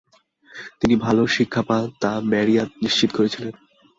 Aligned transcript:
তিনি 0.79 0.95
ভালো 0.95 1.21
শিক্ষা 1.27 1.61
পান, 1.61 1.83
তা 2.01 2.11
ম্যারিয়াত 2.31 2.69
নিশ্চিত 2.83 3.09
করেছিলেন। 3.15 3.53